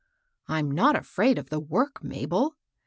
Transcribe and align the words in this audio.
"I'm 0.47 0.71
not 0.71 0.95
afraid 0.95 1.37
of 1.37 1.51
the 1.51 1.59
work, 1.59 2.03
Mabel. 2.03 2.55